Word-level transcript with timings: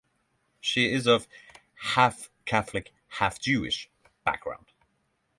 She 0.59 0.91
is 0.91 1.05
of 1.05 1.27
"half-Catholic, 1.75 2.91
half-Jewish" 3.09 3.87
background. 4.25 4.73